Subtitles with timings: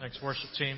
[0.00, 0.76] Thanks, worship team.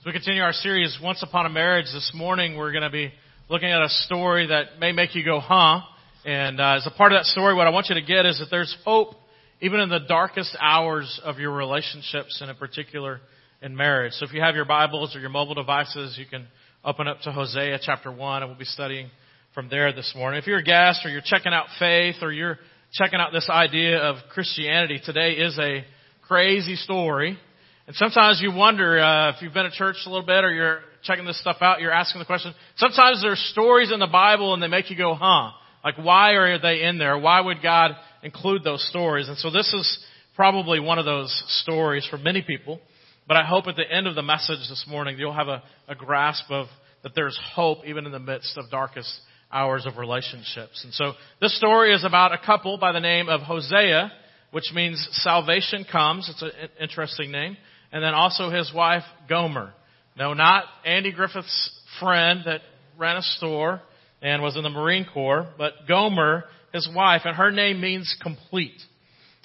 [0.00, 3.12] As we continue our series, Once Upon a Marriage, this morning we're going to be
[3.50, 5.80] looking at a story that may make you go, huh?
[6.24, 8.38] And uh, as a part of that story, what I want you to get is
[8.38, 9.16] that there's hope
[9.60, 13.20] even in the darkest hours of your relationships, and in particular
[13.60, 14.14] in marriage.
[14.14, 16.46] So if you have your Bibles or your mobile devices, you can
[16.82, 19.10] open up to Hosea chapter 1, and we'll be studying
[19.52, 20.40] from there this morning.
[20.40, 22.58] If you're a guest or you're checking out faith or you're
[22.94, 25.84] checking out this idea of Christianity, today is a
[26.26, 27.38] crazy story
[27.86, 30.80] and sometimes you wonder uh, if you've been at church a little bit or you're
[31.04, 32.52] checking this stuff out, you're asking the question.
[32.76, 35.52] Sometimes there's stories in the Bible and they make you go, huh?
[35.84, 37.16] Like why are they in there?
[37.16, 37.92] Why would God
[38.24, 39.28] include those stories?
[39.28, 42.80] And so this is probably one of those stories for many people.
[43.28, 45.94] But I hope at the end of the message this morning you'll have a, a
[45.94, 46.66] grasp of
[47.04, 49.16] that there's hope even in the midst of darkest
[49.52, 50.82] hours of relationships.
[50.82, 54.10] And so this story is about a couple by the name of Hosea,
[54.50, 56.28] which means salvation comes.
[56.28, 56.50] It's an
[56.80, 57.56] interesting name
[57.92, 59.72] and then also his wife Gomer.
[60.18, 61.70] No, not Andy Griffith's
[62.00, 62.60] friend that
[62.98, 63.82] ran a store
[64.22, 68.80] and was in the Marine Corps, but Gomer, his wife, and her name means complete.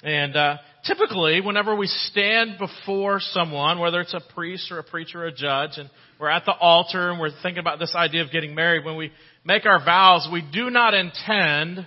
[0.02, 5.22] And uh, typically, whenever we stand before someone, whether it's a priest or a preacher
[5.22, 8.32] or a judge, and we're at the altar and we're thinking about this idea of
[8.32, 9.12] getting married, when we
[9.44, 11.86] make our vows, we do not intend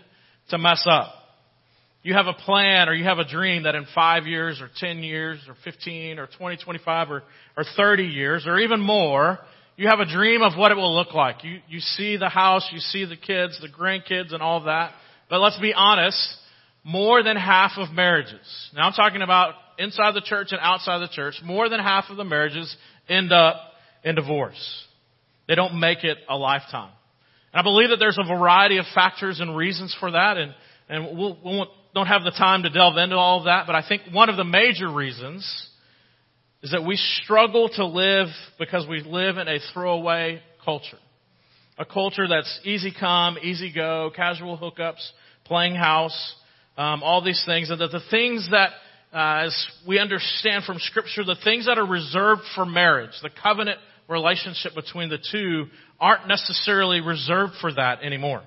[0.50, 1.25] to mess up
[2.06, 5.00] you have a plan or you have a dream that in five years or 10
[5.00, 7.24] years or 15 or 20, 25 or,
[7.58, 9.40] or 30 years or even more,
[9.76, 11.44] you have a dream of what it will look like.
[11.44, 14.92] You, you see the house, you see the kids, the grandkids and all that.
[15.32, 16.16] But let's be honest,
[16.84, 21.12] more than half of marriages, now I'm talking about inside the church and outside the
[21.12, 22.78] church, more than half of the marriages
[23.10, 23.56] end up
[24.04, 24.86] in divorce.
[25.48, 26.92] They don't make it a lifetime.
[27.52, 30.54] And I believe that there's a variety of factors and reasons for that, and,
[30.88, 33.74] and we'll, we won't don't have the time to delve into all of that, but
[33.76, 35.70] I think one of the major reasons
[36.62, 38.28] is that we struggle to live
[38.60, 40.98] because we live in a throwaway culture.
[41.78, 45.10] A culture that's easy come, easy go, casual hookups,
[45.46, 46.36] playing house,
[46.78, 48.72] um, all these things, and that the things that,
[49.14, 53.80] uh, as we understand from Scripture, the things that are reserved for marriage, the covenant
[54.10, 55.68] relationship between the two,
[56.00, 58.44] aren't necessarily reserved for that anymore.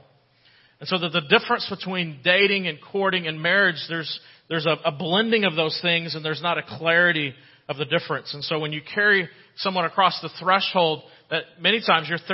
[0.80, 4.92] And so that the difference between dating and courting and marriage, there's, there's a, a
[4.92, 7.34] blending of those things and there's not a clarity
[7.68, 8.32] of the difference.
[8.32, 12.28] And so when you carry someone across the threshold, that many times you're th-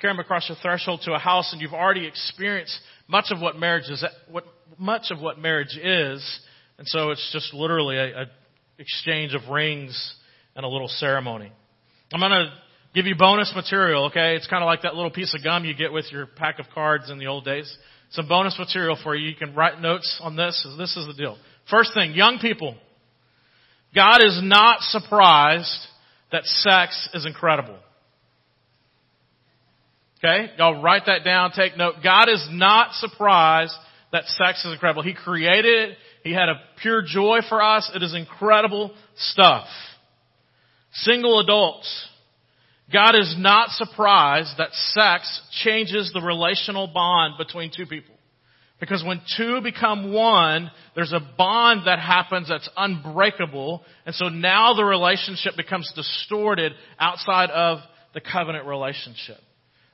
[0.00, 3.58] carrying them across the threshold to a house and you've already experienced much of what
[3.58, 4.44] marriage is, what,
[4.78, 6.40] much of what marriage is.
[6.78, 8.26] And so it's just literally a, a
[8.78, 10.14] exchange of rings
[10.56, 11.52] and a little ceremony.
[12.12, 12.50] I'm going to
[12.94, 14.34] Give you bonus material, okay?
[14.34, 16.66] It's kind of like that little piece of gum you get with your pack of
[16.74, 17.72] cards in the old days.
[18.10, 19.28] Some bonus material for you.
[19.28, 20.66] You can write notes on this.
[20.76, 21.38] This is the deal.
[21.70, 22.76] First thing, young people.
[23.94, 25.86] God is not surprised
[26.32, 27.78] that sex is incredible.
[30.18, 30.50] Okay?
[30.58, 31.94] Y'all write that down, take note.
[32.02, 33.74] God is not surprised
[34.12, 35.02] that sex is incredible.
[35.02, 35.98] He created it.
[36.24, 37.90] He had a pure joy for us.
[37.94, 39.66] It is incredible stuff.
[40.92, 42.08] Single adults.
[42.92, 48.14] God is not surprised that sex changes the relational bond between two people.
[48.80, 53.82] Because when two become one, there's a bond that happens that's unbreakable.
[54.06, 57.80] And so now the relationship becomes distorted outside of
[58.14, 59.36] the covenant relationship.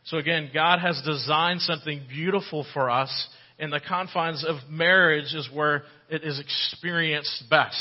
[0.05, 5.49] So again, God has designed something beautiful for us in the confines of marriage is
[5.53, 7.77] where it is experienced best.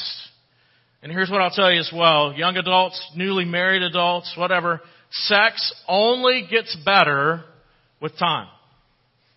[1.04, 2.34] And here's what I'll tell you as well.
[2.34, 4.82] Young adults, newly married adults, whatever,
[5.24, 7.44] sex only gets better
[8.02, 8.48] with time.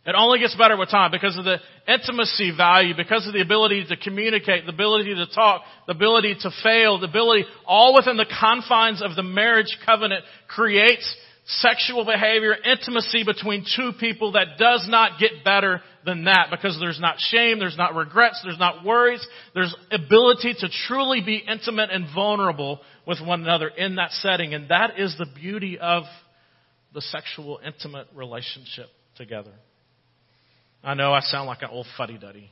[0.06, 3.84] It only gets better with time because of the intimacy value, because of the ability
[3.90, 8.24] to communicate, the ability to talk, the ability to fail, the ability, all within the
[8.40, 11.14] confines of the marriage covenant creates
[11.48, 17.00] sexual behavior, intimacy between two people that does not get better than that because there's
[17.00, 22.06] not shame, there's not regrets, there's not worries, there's ability to truly be intimate and
[22.14, 24.52] vulnerable with one another in that setting.
[24.52, 26.04] And that is the beauty of
[26.92, 29.52] the sexual intimate relationship together.
[30.84, 32.50] I know I sound like an old fuddy duddy.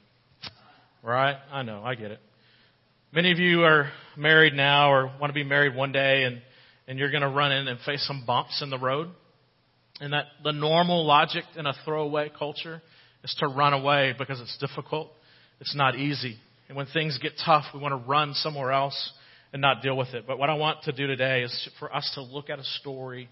[1.02, 1.36] Right?
[1.52, 2.20] I know, I get it.
[3.12, 6.40] Many of you are married now or want to be married one day and
[6.88, 9.08] and you're going to run in and face some bumps in the road.
[10.00, 12.80] And that the normal logic in a throwaway culture
[13.24, 15.10] is to run away because it's difficult.
[15.60, 16.36] It's not easy.
[16.68, 19.12] And when things get tough, we want to run somewhere else
[19.56, 20.26] and not deal with it.
[20.26, 23.30] But what I want to do today is for us to look at a story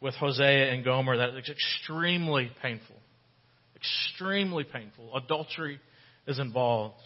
[0.00, 2.96] with Hosea and Gomer that is extremely painful.
[3.76, 5.16] Extremely painful.
[5.16, 5.78] Adultery
[6.26, 6.96] is involved,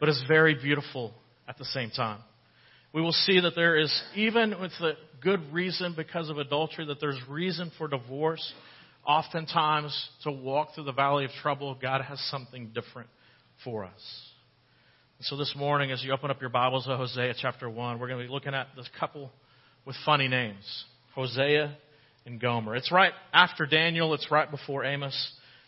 [0.00, 1.14] but it's very beautiful
[1.46, 2.18] at the same time.
[2.92, 7.00] we will see that there is, even with the good reason because of adultery, that
[7.00, 8.52] there's reason for divorce.
[9.06, 13.08] Oftentimes, to walk through the valley of trouble, God has something different
[13.62, 14.25] for us.
[15.22, 18.20] So this morning, as you open up your Bibles to Hosea chapter 1, we're going
[18.20, 19.30] to be looking at this couple
[19.86, 20.84] with funny names.
[21.14, 21.74] Hosea
[22.26, 22.76] and Gomer.
[22.76, 24.12] It's right after Daniel.
[24.12, 25.16] It's right before Amos.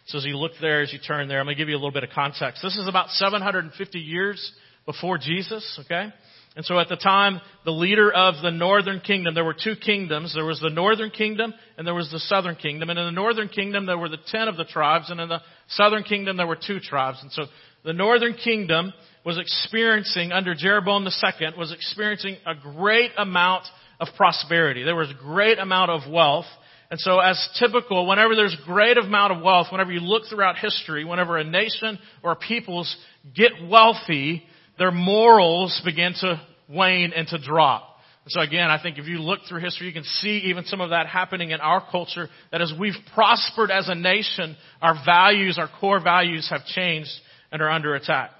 [0.08, 1.80] So as you look there, as you turn there, I'm going to give you a
[1.80, 2.60] little bit of context.
[2.62, 4.52] This is about 750 years
[4.84, 6.12] before Jesus, okay?
[6.54, 10.34] And so at the time, the leader of the northern kingdom, there were two kingdoms.
[10.34, 12.90] There was the northern kingdom and there was the southern kingdom.
[12.90, 15.08] And in the northern kingdom, there were the ten of the tribes.
[15.08, 17.20] And in the southern kingdom, there were two tribes.
[17.22, 17.44] And so
[17.82, 18.92] the northern kingdom
[19.24, 23.64] was experiencing, under Jeroboam II, was experiencing a great amount
[24.00, 24.84] of prosperity.
[24.84, 26.46] There was a great amount of wealth.
[26.90, 31.04] And so as typical, whenever there's great amount of wealth, whenever you look throughout history,
[31.04, 32.96] whenever a nation or peoples
[33.34, 34.44] get wealthy,
[34.78, 37.96] their morals begin to wane and to drop.
[38.24, 40.80] And So again, I think if you look through history, you can see even some
[40.80, 45.58] of that happening in our culture, that as we've prospered as a nation, our values,
[45.58, 47.10] our core values have changed
[47.50, 48.30] and are under attack.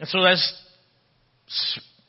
[0.00, 0.52] And so as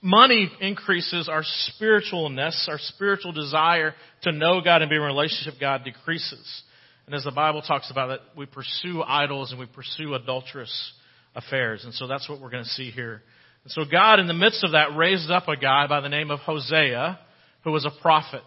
[0.01, 3.93] money increases, our spiritualness, our spiritual desire
[4.23, 6.63] to know God and be in relationship with God decreases.
[7.05, 10.93] And as the Bible talks about it, we pursue idols and we pursue adulterous
[11.35, 11.83] affairs.
[11.83, 13.21] And so that's what we're going to see here.
[13.63, 16.31] And so God, in the midst of that, raised up a guy by the name
[16.31, 17.19] of Hosea,
[17.63, 18.41] who was a prophet.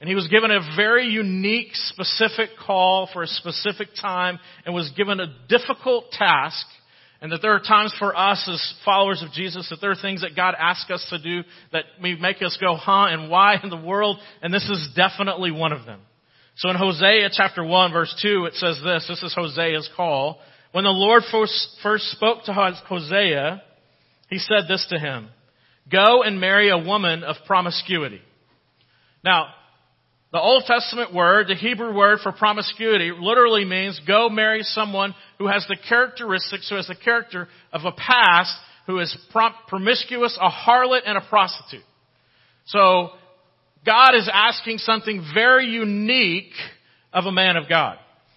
[0.00, 4.90] And he was given a very unique, specific call for a specific time and was
[4.96, 6.66] given a difficult task
[7.20, 10.20] and that there are times for us as followers of Jesus that there are things
[10.20, 11.42] that God asks us to do
[11.72, 14.18] that may make us go, huh, and why in the world?
[14.40, 16.00] And this is definitely one of them.
[16.56, 20.38] So in Hosea chapter 1 verse 2 it says this, this is Hosea's call.
[20.72, 23.62] When the Lord first, spoke to Hosea,
[24.28, 25.28] he said this to him,
[25.90, 28.20] go and marry a woman of promiscuity.
[29.24, 29.46] Now,
[30.30, 35.46] the Old Testament word, the Hebrew word for promiscuity, literally means go marry someone who
[35.46, 38.54] has the characteristics, who has the character of a past,
[38.86, 39.16] who is
[39.68, 41.84] promiscuous, a harlot, and a prostitute.
[42.66, 43.10] So,
[43.86, 46.52] God is asking something very unique
[47.12, 47.96] of a man of God.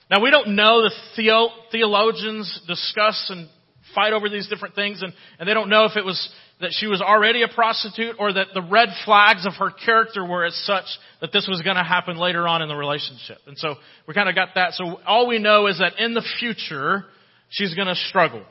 [0.10, 3.50] Now we don't know the theo- theologians discuss and
[3.96, 6.30] fight over these different things and, and they don't know if it was
[6.62, 10.46] that she was already a prostitute or that the red flags of her character were
[10.46, 10.86] as such
[11.20, 13.38] that this was going to happen later on in the relationship.
[13.48, 13.76] And so
[14.08, 14.74] we kind of got that.
[14.74, 17.06] So all we know is that in the future,
[17.50, 18.44] she's going to struggle.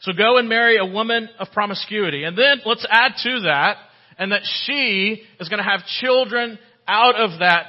[0.00, 2.24] So go and marry a woman of promiscuity.
[2.24, 3.76] And then let's add to that,
[4.18, 6.58] and that she is going to have children
[6.88, 7.66] out of that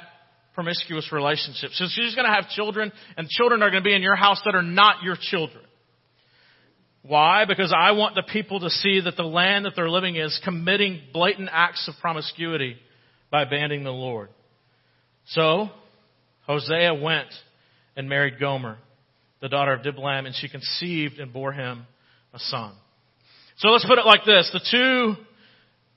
[0.53, 1.71] promiscuous relationship.
[1.73, 4.41] So she's going to have children, and children are going to be in your house
[4.45, 5.63] that are not your children.
[7.03, 7.45] Why?
[7.45, 10.39] Because I want the people to see that the land that they're living in is
[10.43, 12.75] committing blatant acts of promiscuity
[13.31, 14.29] by abandoning the Lord.
[15.27, 15.69] So,
[16.45, 17.29] Hosea went
[17.95, 18.77] and married Gomer,
[19.41, 21.85] the daughter of Diblaim, and she conceived and bore him
[22.33, 22.73] a son.
[23.57, 24.49] So let's put it like this.
[24.53, 25.23] The two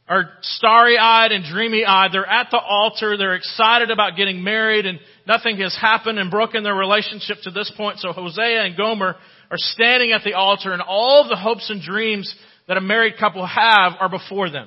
[0.08, 2.12] are starry-eyed and dreamy-eyed.
[2.12, 3.16] They're at the altar.
[3.16, 7.72] They're excited about getting married and nothing has happened and broken their relationship to this
[7.76, 8.00] point.
[8.00, 9.16] So Hosea and Gomer
[9.54, 12.34] are standing at the altar and all the hopes and dreams
[12.66, 14.66] that a married couple have are before them.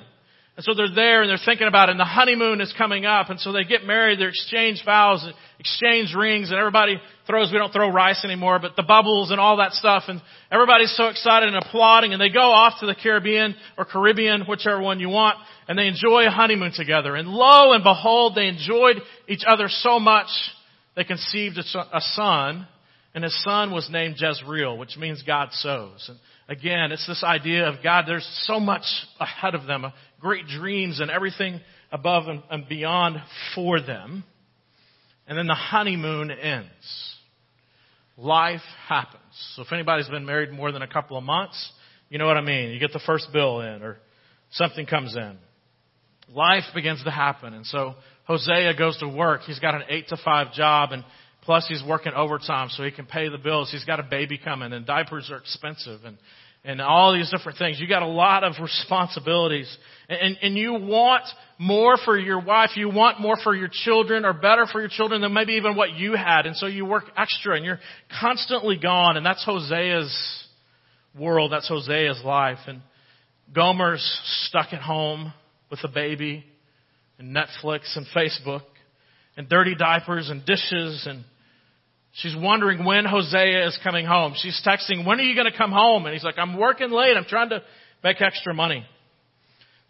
[0.56, 3.28] And so they're there and they're thinking about it and the honeymoon is coming up
[3.28, 5.28] and so they get married, they exchange vows,
[5.58, 9.58] exchange rings and everybody throws, we don't throw rice anymore, but the bubbles and all
[9.58, 13.54] that stuff and everybody's so excited and applauding and they go off to the Caribbean
[13.76, 15.36] or Caribbean, whichever one you want,
[15.68, 17.14] and they enjoy a honeymoon together.
[17.14, 18.96] And lo and behold, they enjoyed
[19.28, 20.28] each other so much
[20.96, 22.66] they conceived a son
[23.18, 26.08] and his son was named Jezreel, which means God sows.
[26.08, 28.84] And again, it's this idea of God, there's so much
[29.18, 31.58] ahead of them, uh, great dreams and everything
[31.90, 33.16] above and beyond
[33.56, 34.22] for them.
[35.26, 37.16] And then the honeymoon ends.
[38.16, 39.24] Life happens.
[39.56, 41.72] So if anybody's been married more than a couple of months,
[42.10, 42.70] you know what I mean.
[42.70, 43.96] You get the first bill in or
[44.52, 45.38] something comes in.
[46.32, 47.52] Life begins to happen.
[47.52, 47.96] And so
[48.28, 49.40] Hosea goes to work.
[49.40, 51.02] He's got an eight to five job and
[51.48, 53.70] Plus, he's working overtime so he can pay the bills.
[53.72, 56.18] He's got a baby coming, and diapers are expensive, and
[56.62, 57.80] and all these different things.
[57.80, 59.74] You got a lot of responsibilities,
[60.10, 61.22] and, and you want
[61.58, 62.72] more for your wife.
[62.74, 65.94] You want more for your children, or better for your children than maybe even what
[65.94, 67.80] you had, and so you work extra, and you're
[68.20, 69.16] constantly gone.
[69.16, 70.44] And that's Hosea's
[71.18, 71.50] world.
[71.50, 72.82] That's Hosea's life, and
[73.54, 74.04] Gomer's
[74.48, 75.32] stuck at home
[75.70, 76.44] with a baby,
[77.18, 78.64] and Netflix and Facebook,
[79.38, 81.24] and dirty diapers and dishes and
[82.18, 84.34] She's wondering when Hosea is coming home.
[84.36, 86.04] She's texting, when are you going to come home?
[86.04, 87.16] And he's like, I'm working late.
[87.16, 87.62] I'm trying to
[88.02, 88.84] make extra money.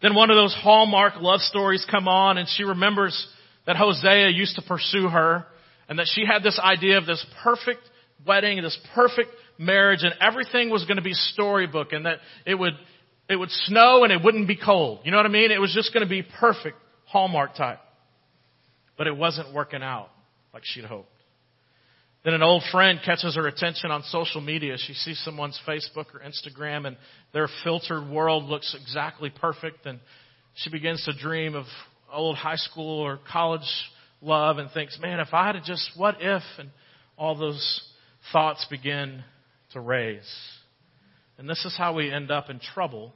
[0.03, 3.27] Then one of those Hallmark love stories come on and she remembers
[3.65, 5.45] that Hosea used to pursue her
[5.89, 7.81] and that she had this idea of this perfect
[8.27, 12.73] wedding, this perfect marriage and everything was going to be storybook and that it would,
[13.27, 14.99] it would snow and it wouldn't be cold.
[15.03, 15.49] You know what I mean?
[15.49, 17.79] It was just going to be perfect Hallmark type.
[18.99, 20.09] But it wasn't working out
[20.53, 21.09] like she'd hoped.
[22.23, 24.77] Then an old friend catches her attention on social media.
[24.77, 26.97] She sees someone's Facebook or Instagram and
[27.33, 29.99] their filtered world looks exactly perfect and
[30.55, 31.65] she begins to dream of
[32.11, 33.61] old high school or college
[34.21, 36.43] love and thinks, man, if I had just, what if?
[36.57, 36.69] And
[37.17, 37.81] all those
[38.33, 39.23] thoughts begin
[39.73, 40.29] to raise.
[41.37, 43.13] And this is how we end up in trouble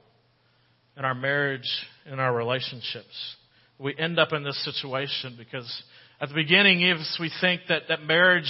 [0.96, 1.70] in our marriage,
[2.06, 3.36] in our relationships.
[3.80, 5.84] We end up in this situation because
[6.22, 8.50] at the beginning, if we think that, that marriage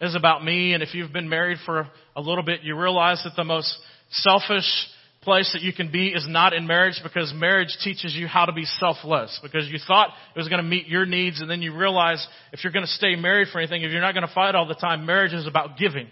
[0.00, 3.34] is about me, and if you've been married for a little bit, you realize that
[3.36, 3.76] the most
[4.10, 4.66] selfish
[5.22, 8.52] place that you can be is not in marriage because marriage teaches you how to
[8.52, 11.74] be selfless because you thought it was going to meet your needs and then you
[11.74, 14.54] realize if you're going to stay married for anything, if you're not going to fight
[14.54, 16.08] all the time, marriage is about giving.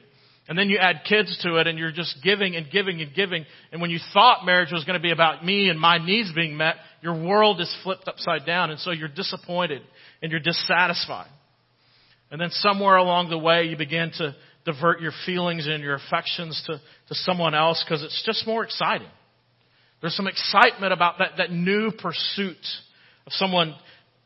[0.48, 3.44] And then you add kids to it and you're just giving and giving and giving.
[3.70, 6.56] And when you thought marriage was going to be about me and my needs being
[6.56, 8.70] met, your world is flipped upside down.
[8.70, 9.82] And so you're disappointed
[10.20, 11.30] and you're dissatisfied.
[12.32, 14.34] And then somewhere along the way you begin to
[14.64, 19.08] divert your feelings and your affections to, to someone else because it's just more exciting.
[20.00, 22.56] There's some excitement about that, that new pursuit
[23.26, 23.74] of someone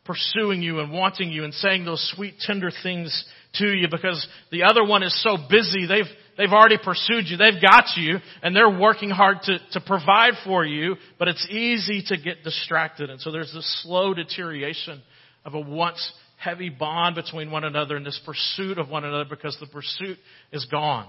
[0.04, 4.62] pursuing you and wanting you and saying those sweet, tender things to you because the
[4.62, 5.86] other one is so busy.
[5.86, 6.04] They've,
[6.38, 7.36] they've already pursued you.
[7.36, 12.04] They've got you and they're working hard to, to provide for you, but it's easy
[12.06, 13.10] to get distracted.
[13.10, 15.02] And so there's this slow deterioration
[15.44, 16.12] of a once
[16.46, 20.16] heavy bond between one another and this pursuit of one another because the pursuit
[20.52, 21.08] is gone.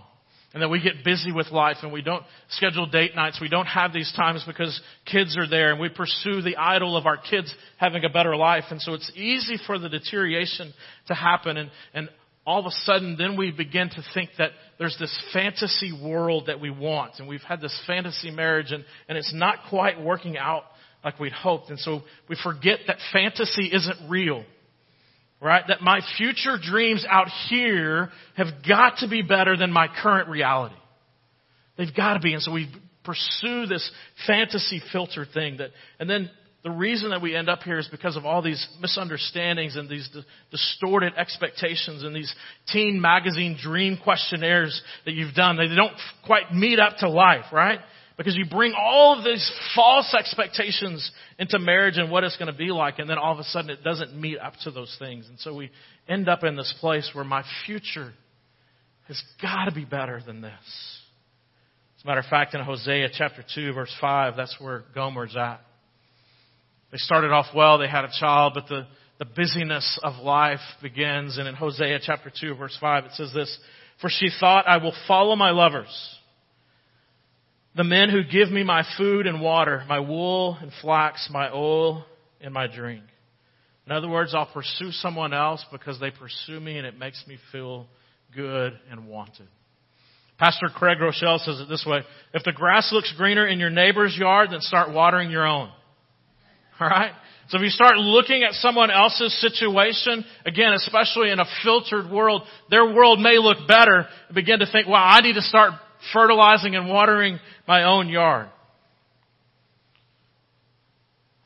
[0.53, 3.37] And that we get busy with life and we don't schedule date nights.
[3.39, 7.05] We don't have these times because kids are there and we pursue the idol of
[7.05, 8.63] our kids having a better life.
[8.71, 10.73] And so it's easy for the deterioration
[11.07, 12.09] to happen and, and
[12.45, 16.61] all of a sudden then we begin to think that there's this fantasy world that
[16.61, 20.63] we want and we've had this fantasy marriage and, and it's not quite working out
[21.03, 21.69] like we'd hoped.
[21.69, 24.45] And so we forget that fantasy isn't real.
[25.39, 25.63] Right?
[25.67, 30.75] That my future dreams out here have got to be better than my current reality.
[31.77, 32.33] They've got to be.
[32.33, 32.69] And so we
[33.03, 33.89] pursue this
[34.25, 36.31] fantasy filter thing that, and then
[36.63, 40.09] the reason that we end up here is because of all these misunderstandings and these
[40.51, 42.33] distorted expectations and these
[42.73, 45.55] teen magazine dream questionnaires that you've done.
[45.55, 45.93] They don't
[46.25, 47.79] quite meet up to life, right?
[48.17, 52.57] Because you bring all of these false expectations into marriage and what it's going to
[52.57, 55.27] be like, and then all of a sudden it doesn't meet up to those things.
[55.29, 55.69] And so we
[56.09, 58.11] end up in this place where my future
[59.07, 60.51] has got to be better than this.
[61.97, 65.61] As a matter of fact, in Hosea chapter 2, verse 5, that's where Gomer's at.
[66.91, 68.87] They started off well, they had a child, but the,
[69.19, 71.37] the busyness of life begins.
[71.37, 73.55] And in Hosea chapter 2, verse 5, it says this,
[74.01, 76.16] For she thought, I will follow my lovers
[77.77, 82.03] the men who give me my food and water, my wool and flax, my oil
[82.41, 83.03] and my drink.
[83.85, 87.37] In other words, I'll pursue someone else because they pursue me and it makes me
[87.51, 87.85] feel
[88.35, 89.47] good and wanted.
[90.39, 92.01] Pastor Craig Groeschel says it this way,
[92.33, 95.71] if the grass looks greener in your neighbor's yard, then start watering your own.
[96.81, 97.11] Alright?
[97.49, 102.41] So if you start looking at someone else's situation, again, especially in a filtered world,
[102.69, 105.73] their world may look better, and begin to think, well, I need to start
[106.13, 108.49] fertilizing and watering my own yard.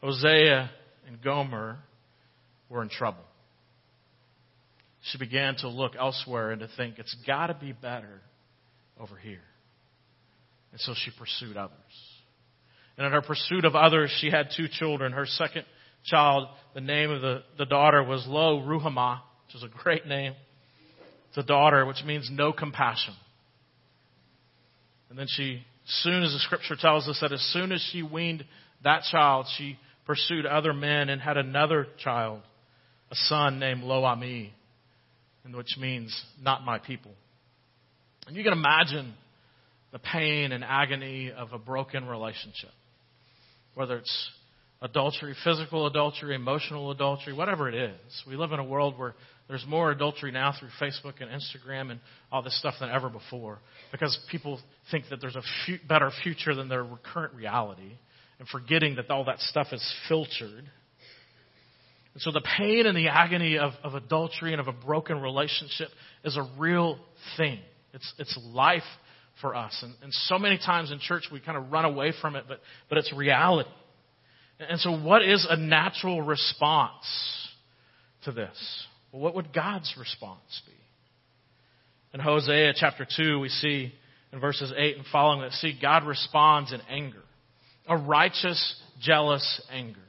[0.01, 0.69] Hosea
[1.07, 1.77] and Gomer
[2.69, 3.23] were in trouble.
[5.03, 8.21] She began to look elsewhere and to think, it's got to be better
[8.99, 9.43] over here.
[10.71, 11.73] And so she pursued others.
[12.97, 15.11] And in her pursuit of others, she had two children.
[15.11, 15.65] Her second
[16.05, 20.33] child, the name of the, the daughter was Lo Ruhamah, which is a great name.
[21.29, 23.13] It's a daughter, which means no compassion.
[25.11, 28.45] And then she, soon as the scripture tells us that as soon as she weaned
[28.85, 32.39] that child, she pursued other men and had another child,
[33.11, 34.53] a son named Lo Ami,
[35.53, 37.11] which means not my people.
[38.25, 39.13] And you can imagine
[39.91, 42.71] the pain and agony of a broken relationship.
[43.73, 44.29] Whether it's
[44.81, 48.23] adultery, physical adultery, emotional adultery, whatever it is.
[48.25, 49.13] We live in a world where
[49.51, 51.99] there's more adultery now through Facebook and Instagram and
[52.31, 53.59] all this stuff than ever before
[53.91, 54.59] because people
[54.91, 55.43] think that there's a
[55.89, 57.97] better future than their current reality
[58.39, 60.63] and forgetting that all that stuff is filtered.
[62.13, 65.89] And so the pain and the agony of, of adultery and of a broken relationship
[66.23, 66.97] is a real
[67.35, 67.59] thing.
[67.93, 68.81] It's, it's life
[69.41, 69.77] for us.
[69.83, 72.61] And, and so many times in church we kind of run away from it, but,
[72.87, 73.69] but it's reality.
[74.59, 77.05] And so what is a natural response
[78.23, 78.87] to this?
[79.11, 80.73] Well, what would God's response be?
[82.13, 83.93] In Hosea chapter 2, we see
[84.33, 87.21] in verses 8 and following that, see, God responds in anger.
[87.87, 89.99] A righteous, jealous anger.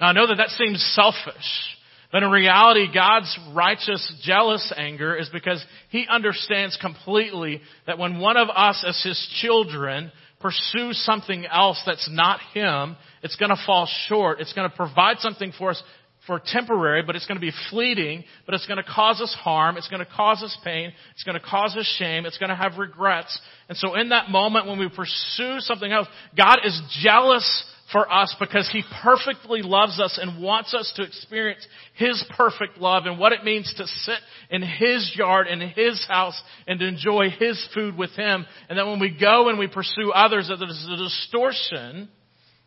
[0.00, 1.76] Now I know that that seems selfish,
[2.12, 8.36] but in reality, God's righteous, jealous anger is because He understands completely that when one
[8.36, 13.88] of us as His children pursue something else that's not Him, it's going to fall
[14.08, 14.40] short.
[14.40, 15.82] It's going to provide something for us
[16.26, 19.76] for temporary, but it's going to be fleeting, but it's going to cause us harm.
[19.76, 20.92] It's going to cause us pain.
[21.12, 22.26] It's going to cause us shame.
[22.26, 23.38] It's going to have regrets.
[23.68, 28.34] And so in that moment when we pursue something else, God is jealous for us
[28.38, 33.32] because He perfectly loves us and wants us to experience His perfect love and what
[33.32, 34.18] it means to sit
[34.50, 38.46] in His yard, in His house, and to enjoy His food with Him.
[38.68, 42.08] And that when we go and we pursue others, that there's a distortion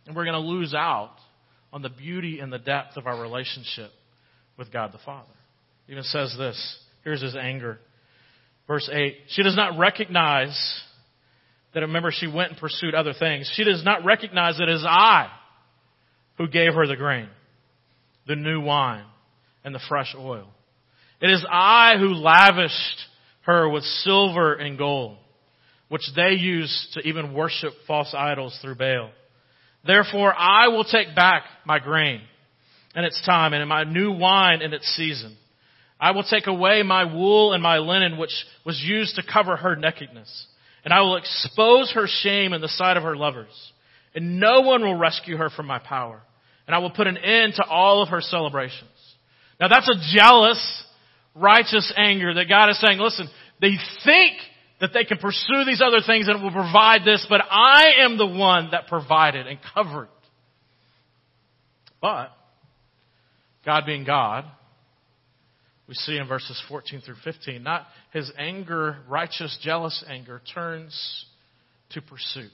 [0.05, 1.13] and we're going to lose out
[1.73, 3.89] on the beauty and the depth of our relationship
[4.57, 5.27] with God the Father.
[5.89, 6.79] Even says this.
[7.03, 7.79] Here's his anger.
[8.67, 9.15] Verse 8.
[9.29, 10.81] She does not recognize
[11.73, 13.51] that, remember, she went and pursued other things.
[13.55, 15.31] She does not recognize that it is I
[16.37, 17.27] who gave her the grain,
[18.27, 19.05] the new wine,
[19.65, 20.47] and the fresh oil.
[21.19, 23.01] It is I who lavished
[23.41, 25.17] her with silver and gold,
[25.89, 29.09] which they used to even worship false idols through Baal.
[29.85, 32.21] Therefore I will take back my grain
[32.95, 35.35] in its time and my new wine in its season.
[35.99, 38.33] I will take away my wool and my linen which
[38.65, 40.47] was used to cover her nakedness.
[40.83, 43.71] And I will expose her shame in the sight of her lovers.
[44.13, 46.21] And no one will rescue her from my power.
[46.67, 48.89] And I will put an end to all of her celebrations.
[49.59, 50.83] Now that's a jealous,
[51.35, 53.29] righteous anger that God is saying, listen,
[53.61, 54.33] they think
[54.83, 58.27] that they can pursue these other things and will provide this, but I am the
[58.27, 60.09] one that provided and covered.
[62.01, 62.31] But,
[63.65, 64.43] God being God,
[65.87, 71.27] we see in verses 14 through 15, not his anger, righteous, jealous anger, turns
[71.91, 72.51] to pursuit.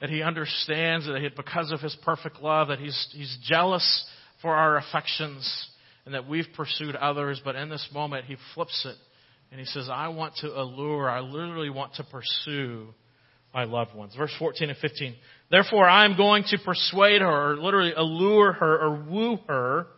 [0.00, 4.06] That he understands that because of his perfect love, that he's, he's jealous
[4.40, 5.68] for our affections
[6.04, 8.96] and that we've pursued others, but in this moment he flips it
[9.52, 12.88] and he says, I want to allure, I literally want to pursue
[13.52, 14.14] my loved ones.
[14.16, 15.14] Verse 14 and 15.
[15.50, 19.88] Therefore I am going to persuade her, or literally allure her, or woo her,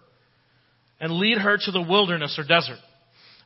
[1.00, 2.78] and lead her to the wilderness or desert.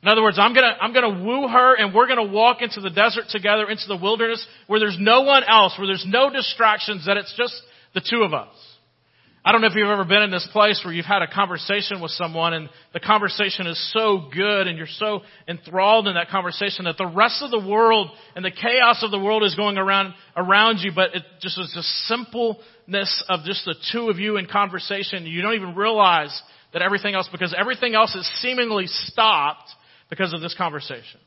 [0.01, 2.89] In other words, I'm gonna, I'm gonna woo her and we're gonna walk into the
[2.89, 7.17] desert together, into the wilderness, where there's no one else, where there's no distractions, that
[7.17, 7.53] it's just
[7.93, 8.55] the two of us.
[9.49, 12.01] I don't know if you've ever been in this place where you've had a conversation
[12.01, 16.85] with someone and the conversation is so good and you're so enthralled in that conversation
[16.85, 20.13] that the rest of the world and the chaos of the world is going around,
[20.37, 24.45] around you, but it just was the simpleness of just the two of you in
[24.45, 25.25] conversation.
[25.25, 29.71] You don't even realize that everything else, because everything else is seemingly stopped
[30.11, 31.19] because of this conversation.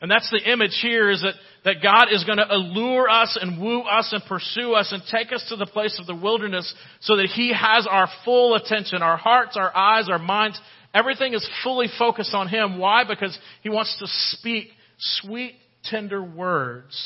[0.00, 1.34] And that's the image here is that,
[1.64, 5.32] that God is going to allure us and woo us and pursue us and take
[5.32, 9.16] us to the place of the wilderness so that He has our full attention, our
[9.16, 10.60] hearts, our eyes, our minds.
[10.94, 12.78] Everything is fully focused on Him.
[12.78, 13.02] Why?
[13.04, 14.06] Because He wants to
[14.36, 16.96] speak sweet, tender words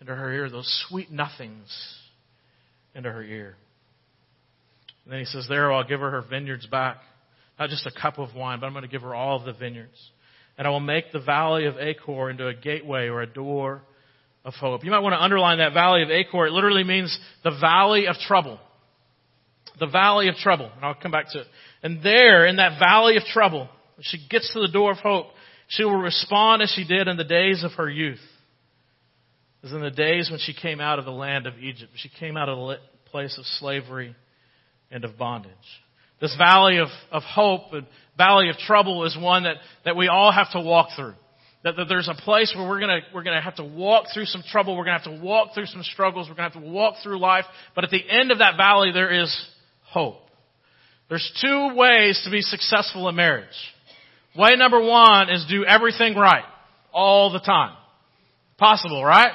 [0.00, 1.68] into her ear, those sweet nothings
[2.94, 3.56] into her ear.
[5.04, 6.98] And then He says, there, I'll give her her vineyards back.
[7.58, 9.52] Not just a cup of wine, but I'm going to give her all of the
[9.52, 9.98] vineyards
[10.58, 13.82] and I will make the valley of Achor into a gateway or a door
[14.44, 14.84] of hope.
[14.84, 16.46] You might want to underline that valley of Achor.
[16.46, 18.58] It literally means the valley of trouble.
[19.78, 20.70] The valley of trouble.
[20.74, 21.46] And I'll come back to it.
[21.84, 23.68] And there, in that valley of trouble,
[24.00, 25.26] she gets to the door of hope.
[25.68, 28.18] She will respond as she did in the days of her youth.
[29.62, 31.92] As in the days when she came out of the land of Egypt.
[31.96, 32.78] She came out of a
[33.10, 34.16] place of slavery
[34.90, 35.52] and of bondage.
[36.20, 40.32] This valley of, of hope and valley of trouble is one that, that we all
[40.32, 41.14] have to walk through.
[41.64, 44.42] That, that there's a place where we're gonna, we're gonna have to walk through some
[44.50, 47.18] trouble, we're gonna have to walk through some struggles, we're gonna have to walk through
[47.18, 49.34] life, but at the end of that valley there is
[49.82, 50.18] hope.
[51.08, 53.46] There's two ways to be successful in marriage.
[54.36, 56.44] Way number one is do everything right.
[56.92, 57.76] All the time.
[58.58, 59.32] Possible, right?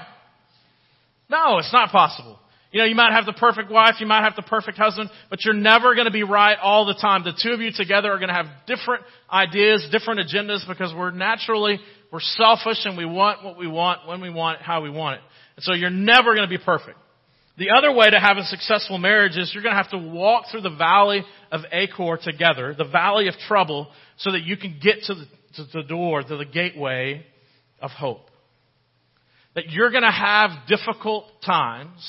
[1.30, 2.40] No, it's not possible.
[2.74, 5.46] You know, you might have the perfect wife, you might have the perfect husband, but
[5.46, 7.24] you're never going to be right all the time.
[7.24, 11.12] The two of you together are going to have different ideas, different agendas because we're
[11.12, 11.80] naturally,
[12.12, 15.18] we're selfish and we want what we want, when we want it, how we want
[15.18, 15.22] it.
[15.56, 16.98] And so you're never going to be perfect.
[17.60, 20.46] The other way to have a successful marriage is you're going to have to walk
[20.50, 25.04] through the valley of Achor together, the valley of trouble, so that you can get
[25.04, 25.26] to the,
[25.58, 27.24] to the door, to the gateway
[27.80, 28.32] of hope.
[29.54, 32.02] That you're going to have difficult times,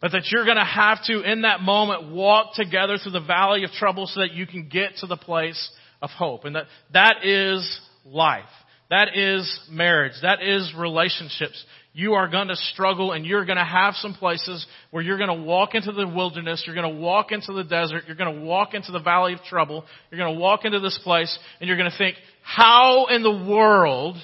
[0.00, 3.64] But that you're going to have to, in that moment, walk together through the valley
[3.64, 6.44] of trouble so that you can get to the place of hope.
[6.44, 8.44] And that, that is life.
[8.90, 10.12] That is marriage.
[10.22, 11.62] That is relationships.
[11.92, 15.36] You are going to struggle and you're going to have some places where you're going
[15.36, 18.44] to walk into the wilderness, you're going to walk into the desert, you're going to
[18.44, 21.76] walk into the valley of trouble, you're going to walk into this place and you're
[21.76, 24.16] going to think, how in the world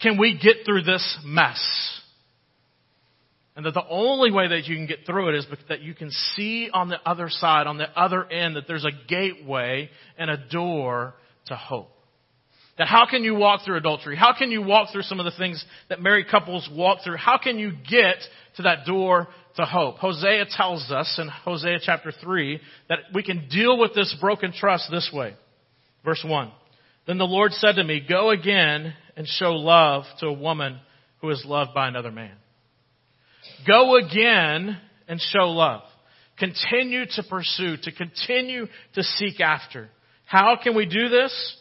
[0.00, 2.01] can we get through this mess?
[3.54, 6.10] And that the only way that you can get through it is that you can
[6.10, 10.38] see on the other side, on the other end, that there's a gateway and a
[10.48, 11.14] door
[11.46, 11.90] to hope.
[12.78, 14.16] That how can you walk through adultery?
[14.16, 17.18] How can you walk through some of the things that married couples walk through?
[17.18, 18.16] How can you get
[18.56, 19.98] to that door to hope?
[19.98, 24.90] Hosea tells us in Hosea chapter 3 that we can deal with this broken trust
[24.90, 25.34] this way.
[26.02, 26.50] Verse 1.
[27.06, 30.78] Then the Lord said to me, Go again and show love to a woman
[31.20, 32.36] who is loved by another man.
[33.66, 34.78] Go again
[35.08, 35.82] and show love.
[36.38, 39.88] Continue to pursue, to continue to seek after.
[40.24, 41.56] How can we do this?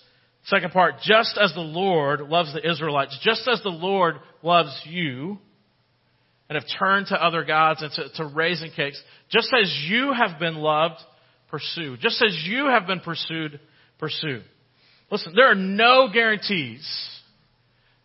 [0.45, 5.37] Second part, just as the Lord loves the Israelites, just as the Lord loves you,
[6.49, 10.39] and have turned to other gods and to, to raisin cakes, just as you have
[10.39, 10.99] been loved,
[11.49, 11.95] pursue.
[11.97, 13.59] Just as you have been pursued,
[13.99, 14.41] pursue.
[15.11, 16.85] Listen, there are no guarantees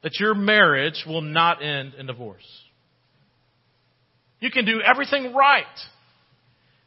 [0.02, 2.44] that your marriage will not end in divorce.
[4.40, 5.64] You can do everything right,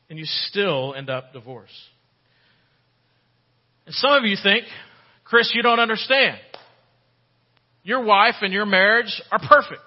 [0.09, 1.73] and you still end up divorced.
[3.85, 4.65] And some of you think,
[5.23, 6.37] Chris, you don't understand.
[7.83, 9.81] Your wife and your marriage are perfect.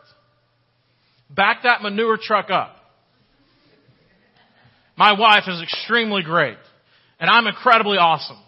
[1.30, 2.76] Back that manure truck up.
[4.96, 6.58] My wife is extremely great,
[7.18, 8.38] and I'm incredibly awesome.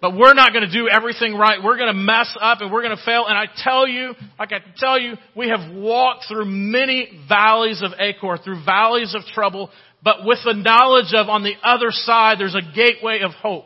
[0.00, 1.62] But we're not going to do everything right.
[1.62, 3.26] We're going to mess up and we're going to fail.
[3.26, 7.92] And I tell you, like I tell you, we have walked through many valleys of
[7.98, 9.70] Achor, through valleys of trouble,
[10.02, 13.64] but with the knowledge of on the other side, there's a gateway of hope.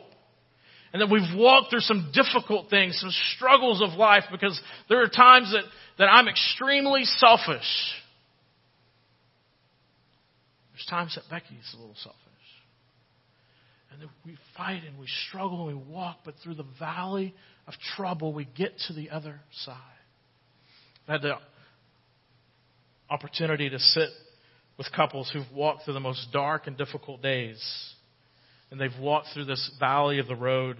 [0.93, 5.07] And that we've walked through some difficult things, some struggles of life, because there are
[5.07, 5.63] times that,
[5.97, 7.61] that I'm extremely selfish.
[10.73, 12.19] There's times that Becky's a little selfish.
[14.25, 17.33] We fight and we struggle and we walk, but through the valley
[17.67, 19.77] of trouble, we get to the other side.
[21.07, 21.35] I had the
[23.09, 24.09] opportunity to sit
[24.77, 27.61] with couples who've walked through the most dark and difficult days.
[28.71, 30.77] And they've walked through this valley of the road,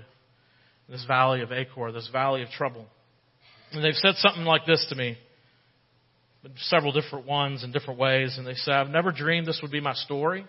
[0.89, 2.85] this valley of Achor, this valley of trouble.
[3.73, 5.17] And they've said something like this to me,
[6.57, 8.37] several different ones in different ways.
[8.37, 10.45] And they said, I've never dreamed this would be my story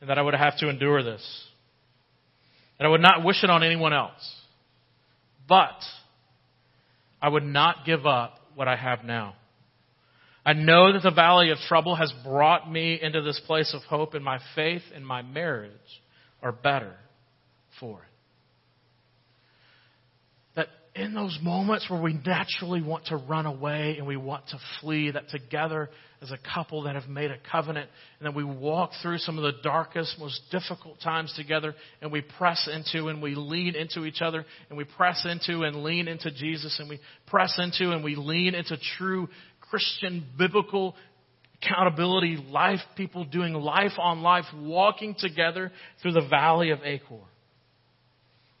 [0.00, 1.22] and that I would have to endure this.
[2.78, 4.36] And I would not wish it on anyone else.
[5.48, 5.80] But
[7.20, 9.34] I would not give up what I have now.
[10.44, 14.14] I know that the valley of trouble has brought me into this place of hope,
[14.14, 15.70] and my faith and my marriage
[16.42, 16.94] are better
[17.80, 18.07] for it
[20.98, 25.12] in those moments where we naturally want to run away and we want to flee,
[25.12, 25.88] that together
[26.20, 29.44] as a couple that have made a covenant, and that we walk through some of
[29.44, 34.20] the darkest, most difficult times together, and we press into and we lean into each
[34.20, 38.16] other, and we press into and lean into Jesus, and we press into and we
[38.16, 39.28] lean into true
[39.70, 40.96] Christian, biblical
[41.62, 45.70] accountability, life, people doing life on life, walking together
[46.02, 47.24] through the valley of Achor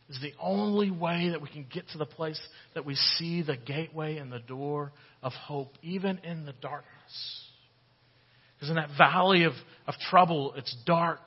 [0.08, 2.40] is the only way that we can get to the place
[2.74, 4.92] that we see the gateway and the door
[5.22, 7.44] of hope, even in the darkness.
[8.56, 9.52] Because in that valley of,
[9.86, 11.20] of trouble, it's dark,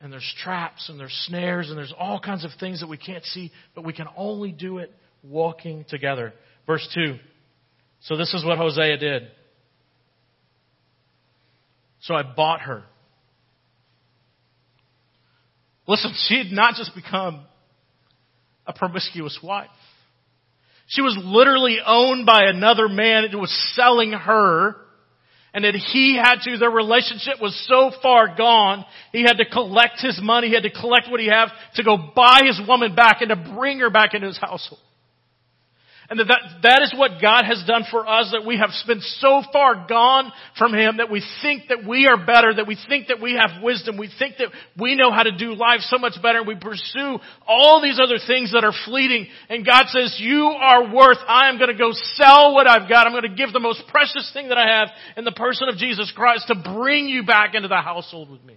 [0.00, 3.24] and there's traps, and there's snares, and there's all kinds of things that we can't
[3.24, 6.32] see, but we can only do it walking together.
[6.66, 7.16] Verse 2.
[8.02, 9.22] So this is what Hosea did.
[12.00, 12.84] So I bought her.
[15.86, 17.44] Listen, she had not just become
[18.68, 19.70] a promiscuous wife.
[20.86, 24.76] She was literally owned by another man who was selling her
[25.52, 30.00] and that he had to, their relationship was so far gone, he had to collect
[30.00, 33.22] his money, he had to collect what he had to go buy his woman back
[33.22, 34.80] and to bring her back into his household.
[36.10, 39.02] And that, that, that is what God has done for us, that we have been
[39.20, 43.08] so far gone from Him that we think that we are better, that we think
[43.08, 46.14] that we have wisdom, we think that we know how to do life so much
[46.22, 49.26] better, and we pursue all these other things that are fleeting.
[49.50, 53.06] And God says, you are worth, I am going to go sell what I've got,
[53.06, 55.76] I'm going to give the most precious thing that I have in the person of
[55.76, 58.56] Jesus Christ to bring you back into the household with me.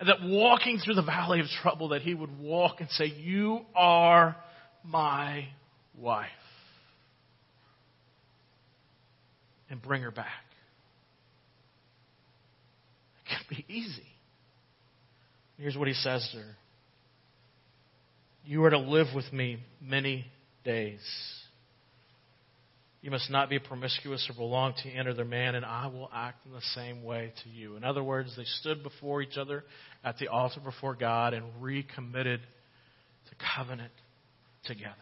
[0.00, 3.60] And that walking through the valley of trouble, that he would walk and say, You
[3.76, 4.34] are
[4.82, 5.46] my
[5.96, 6.28] wife.
[9.70, 10.26] and bring her back.
[13.24, 14.06] It can be easy.
[15.56, 16.56] Here's what he says to her
[18.44, 20.26] You are to live with me many
[20.64, 21.00] days.
[23.02, 26.44] You must not be promiscuous or belong to any other man, and I will act
[26.44, 27.76] in the same way to you.
[27.76, 29.64] In other words, they stood before each other
[30.04, 33.92] at the altar before God and recommitted to covenant
[34.64, 34.94] together.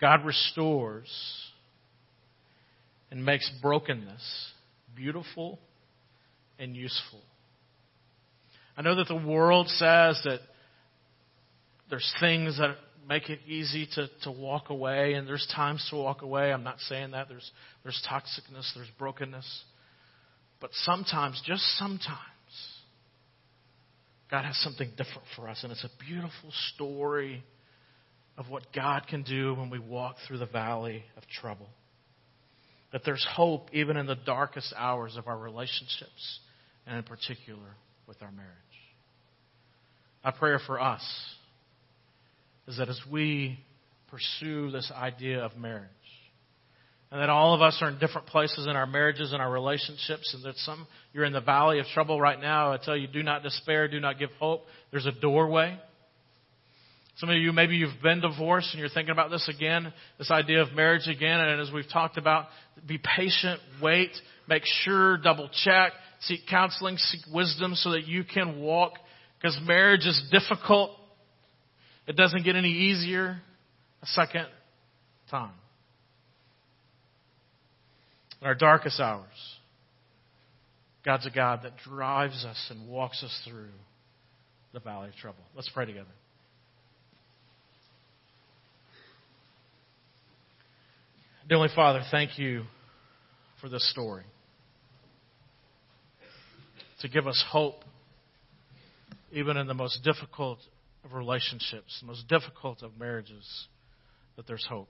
[0.00, 1.08] God restores
[3.10, 4.52] and makes brokenness
[4.94, 5.58] beautiful
[6.58, 7.20] and useful.
[8.76, 10.40] I know that the world says that
[11.90, 12.76] there's things that
[13.08, 16.52] make it easy to, to walk away, and there's times to walk away.
[16.52, 17.28] I'm not saying that.
[17.28, 17.50] There's,
[17.82, 19.64] there's toxicness, there's brokenness.
[20.60, 22.18] But sometimes, just sometimes,
[24.30, 27.44] God has something different for us, and it's a beautiful story
[28.36, 31.68] of what God can do when we walk through the valley of trouble.
[32.92, 36.40] That there's hope even in the darkest hours of our relationships,
[36.86, 38.50] and in particular with our marriage.
[40.24, 41.02] My prayer for us
[42.66, 43.58] is that as we
[44.10, 45.90] pursue this idea of marriage,
[47.10, 50.34] and that all of us are in different places in our marriages and our relationships,
[50.34, 53.22] and that some you're in the valley of trouble right now, I tell you, do
[53.22, 54.64] not despair, do not give hope.
[54.90, 55.78] There's a doorway.
[57.18, 60.62] Some of you, maybe you've been divorced and you're thinking about this again, this idea
[60.62, 61.38] of marriage again.
[61.38, 62.46] And as we've talked about,
[62.84, 64.10] be patient, wait,
[64.48, 68.94] make sure, double check, seek counseling, seek wisdom so that you can walk.
[69.38, 70.90] Because marriage is difficult.
[72.06, 73.40] It doesn't get any easier
[74.02, 74.46] a second
[75.30, 75.54] time.
[78.40, 79.24] In our darkest hours,
[81.04, 83.70] God's a God that drives us and walks us through
[84.72, 85.42] the valley of trouble.
[85.54, 86.06] Let's pray together.
[91.48, 92.64] Dearly Father, thank you
[93.60, 94.24] for this story.
[97.00, 97.84] To give us hope,
[99.30, 100.58] even in the most difficult
[101.04, 103.66] of relationships, the most difficult of marriages,
[104.36, 104.88] that there's hope.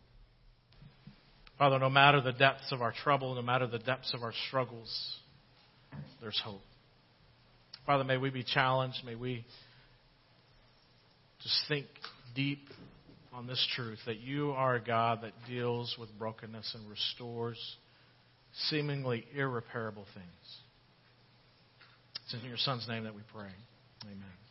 [1.58, 5.16] Father, no matter the depths of our trouble, no matter the depths of our struggles,
[6.20, 6.62] there's hope.
[7.86, 8.98] Father, may we be challenged.
[9.04, 9.44] May we
[11.42, 11.86] just think
[12.34, 12.66] deep
[13.32, 17.58] on this truth that you are a God that deals with brokenness and restores
[18.68, 20.58] seemingly irreparable things.
[22.24, 23.50] It's in your Son's name that we pray.
[24.04, 24.43] Amen.